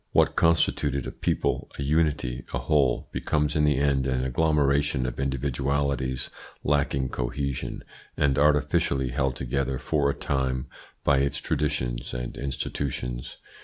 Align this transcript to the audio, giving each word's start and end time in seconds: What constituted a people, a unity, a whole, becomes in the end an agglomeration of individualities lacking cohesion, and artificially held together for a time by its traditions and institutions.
What 0.13 0.35
constituted 0.35 1.05
a 1.05 1.11
people, 1.11 1.69
a 1.77 1.83
unity, 1.83 2.43
a 2.55 2.57
whole, 2.57 3.07
becomes 3.11 3.55
in 3.55 3.65
the 3.65 3.77
end 3.77 4.07
an 4.07 4.23
agglomeration 4.23 5.05
of 5.05 5.19
individualities 5.19 6.31
lacking 6.63 7.09
cohesion, 7.09 7.83
and 8.17 8.35
artificially 8.39 9.09
held 9.09 9.35
together 9.35 9.77
for 9.77 10.09
a 10.09 10.15
time 10.15 10.65
by 11.03 11.19
its 11.19 11.37
traditions 11.37 12.15
and 12.15 12.35
institutions. 12.35 13.37